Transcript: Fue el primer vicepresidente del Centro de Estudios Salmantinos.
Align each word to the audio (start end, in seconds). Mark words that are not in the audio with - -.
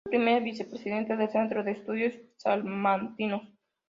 Fue 0.03 0.15
el 0.15 0.21
primer 0.25 0.41
vicepresidente 0.41 1.15
del 1.15 1.29
Centro 1.29 1.63
de 1.63 1.73
Estudios 1.73 2.15
Salmantinos. 2.35 3.43